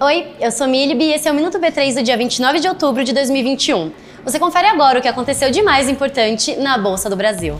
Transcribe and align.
Oi, 0.00 0.26
eu 0.40 0.50
sou 0.50 0.66
Milib 0.66 1.00
e 1.00 1.12
esse 1.12 1.28
é 1.28 1.30
o 1.30 1.34
Minuto 1.34 1.60
B3 1.60 1.94
do 1.94 2.02
dia 2.02 2.16
29 2.16 2.58
de 2.58 2.66
outubro 2.66 3.04
de 3.04 3.12
2021. 3.12 3.92
Você 4.24 4.36
confere 4.36 4.66
agora 4.66 4.98
o 4.98 5.02
que 5.02 5.06
aconteceu 5.06 5.48
de 5.48 5.62
mais 5.62 5.88
importante 5.88 6.56
na 6.56 6.76
Bolsa 6.76 7.08
do 7.08 7.14
Brasil. 7.14 7.58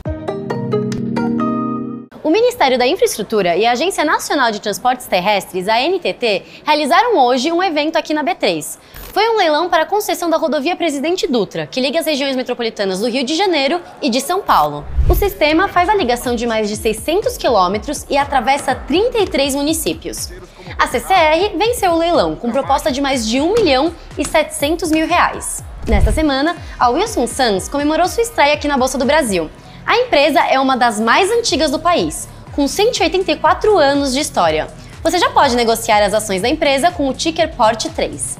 O 2.25 2.31
Ministério 2.31 2.77
da 2.77 2.85
Infraestrutura 2.85 3.57
e 3.57 3.65
a 3.65 3.73
Agência 3.73 4.05
Nacional 4.05 4.51
de 4.51 4.61
Transportes 4.61 5.07
Terrestres, 5.07 5.69
a 5.69 5.79
NTT, 5.79 6.43
realizaram 6.65 7.17
hoje 7.17 7.53
um 7.53 7.63
evento 7.63 7.95
aqui 7.95 8.13
na 8.13 8.25
B3. 8.25 8.77
Foi 9.13 9.29
um 9.31 9.37
leilão 9.37 9.69
para 9.69 9.85
a 9.85 9.87
concessão 9.87 10.29
da 10.29 10.37
rodovia 10.37 10.75
Presidente 10.75 11.29
Dutra, 11.29 11.69
que 11.69 11.81
liga 11.81 12.01
as 12.01 12.07
regiões 12.07 12.35
metropolitanas 12.35 12.99
do 12.99 13.09
Rio 13.09 13.23
de 13.23 13.37
Janeiro 13.37 13.81
e 14.03 14.11
de 14.11 14.21
São 14.21 14.43
Paulo. 14.43 14.85
O 15.09 15.15
sistema 15.15 15.69
faz 15.69 15.89
a 15.89 15.95
ligação 15.95 16.35
de 16.35 16.45
mais 16.45 16.69
de 16.69 16.75
600 16.75 17.37
quilômetros 17.39 18.05
e 18.11 18.19
atravessa 18.19 18.75
33 18.75 19.55
municípios. 19.55 20.33
A 20.79 20.87
CCR 20.87 21.57
venceu 21.57 21.93
o 21.93 21.99
leilão 21.99 22.37
com 22.37 22.53
proposta 22.53 22.93
de 22.93 23.01
mais 23.01 23.27
de 23.27 23.41
1 23.41 23.55
milhão 23.55 23.95
e 24.19 24.27
700 24.27 24.91
mil 24.91 25.07
reais. 25.07 25.65
Nesta 25.89 26.13
semana, 26.13 26.55
a 26.79 26.91
Wilson 26.91 27.27
Sons 27.27 27.67
comemorou 27.67 28.07
sua 28.07 28.23
estreia 28.23 28.53
aqui 28.53 28.69
na 28.69 28.77
Bolsa 28.77 28.99
do 28.99 29.07
Brasil. 29.07 29.51
A 29.87 29.97
empresa 29.97 30.41
é 30.41 30.61
uma 30.61 30.77
das 30.77 31.01
mais 31.01 31.31
antigas 31.31 31.71
do 31.71 31.79
país, 31.79 32.29
com 32.53 32.69
184 32.69 33.79
anos 33.79 34.13
de 34.13 34.21
história. 34.21 34.69
Você 35.03 35.19
já 35.19 35.31
pode 35.31 35.57
negociar 35.57 36.03
as 36.05 36.13
ações 36.13 36.43
da 36.43 36.49
empresa 36.49 36.91
com 36.91 37.09
o 37.09 37.15
ticker 37.15 37.55
PORT 37.57 37.87
3. 37.95 38.39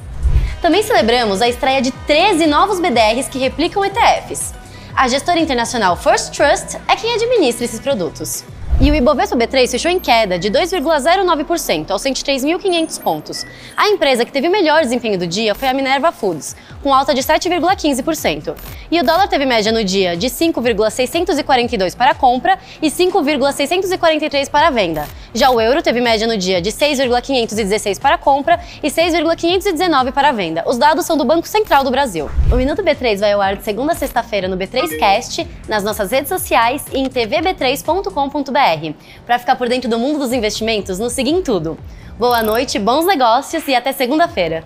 Também 0.61 0.83
celebramos 0.83 1.41
a 1.41 1.49
estreia 1.49 1.81
de 1.81 1.91
13 1.91 2.45
novos 2.45 2.79
BDRs 2.79 3.29
que 3.29 3.39
replicam 3.39 3.83
ETFs. 3.83 4.53
A 4.95 5.07
gestora 5.07 5.39
internacional 5.39 5.97
First 5.97 6.35
Trust 6.35 6.77
é 6.87 6.95
quem 6.95 7.15
administra 7.15 7.65
esses 7.65 7.79
produtos. 7.79 8.43
E 8.79 8.91
o 8.91 8.95
Ibovespa 8.95 9.35
B3 9.35 9.71
fechou 9.71 9.89
em 9.89 9.99
queda 9.99 10.37
de 10.37 10.51
2,09% 10.51 11.89
aos 11.89 12.03
103.500 12.03 13.01
pontos. 13.01 13.43
A 13.75 13.89
empresa 13.89 14.23
que 14.23 14.31
teve 14.31 14.47
o 14.47 14.51
melhor 14.51 14.83
desempenho 14.83 15.17
do 15.17 15.25
dia 15.25 15.55
foi 15.55 15.67
a 15.67 15.73
Minerva 15.73 16.11
Foods, 16.11 16.55
com 16.83 16.93
alta 16.93 17.11
de 17.11 17.21
7,15%. 17.23 18.55
E 18.91 18.99
o 18.99 19.03
dólar 19.03 19.27
teve 19.29 19.47
média 19.47 19.71
no 19.71 19.83
dia 19.83 20.15
de 20.15 20.29
5,642 20.29 21.95
para 21.95 22.13
compra 22.13 22.59
e 22.79 22.91
5,643 22.91 24.47
para 24.47 24.69
venda. 24.69 25.07
Já 25.37 25.51
o 25.51 25.61
euro 25.61 25.83
teve 25.83 26.01
média 26.01 26.25
no 26.25 26.35
dia 26.35 26.59
de 26.59 26.71
6,516 26.71 27.99
para 27.99 28.17
compra 28.17 28.59
e 28.81 28.89
6,519 28.89 30.11
para 30.11 30.31
venda. 30.31 30.63
Os 30.65 30.79
dados 30.79 31.05
são 31.05 31.15
do 31.15 31.23
Banco 31.23 31.47
Central 31.47 31.83
do 31.83 31.91
Brasil. 31.91 32.27
O 32.51 32.55
Minuto 32.55 32.81
B3 32.81 33.19
vai 33.19 33.33
ao 33.33 33.39
ar 33.39 33.55
de 33.55 33.63
segunda 33.63 33.91
a 33.91 33.95
sexta-feira 33.95 34.47
no 34.47 34.57
B3Cast, 34.57 35.45
nas 35.67 35.83
nossas 35.83 36.09
redes 36.09 36.29
sociais 36.29 36.85
e 36.91 36.97
em 36.97 37.07
tvb3.com.br. 37.07 38.93
Para 39.27 39.37
ficar 39.37 39.55
por 39.55 39.69
dentro 39.69 39.87
do 39.87 39.99
mundo 39.99 40.17
dos 40.17 40.33
investimentos, 40.33 40.97
nos 40.97 41.13
siga 41.13 41.29
em 41.29 41.43
tudo. 41.43 41.77
Boa 42.17 42.41
noite, 42.41 42.79
bons 42.79 43.05
negócios 43.05 43.67
e 43.67 43.75
até 43.75 43.91
segunda-feira. 43.91 44.63